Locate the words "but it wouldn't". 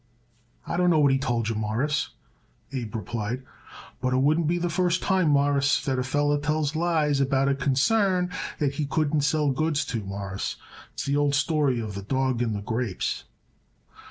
4.01-4.47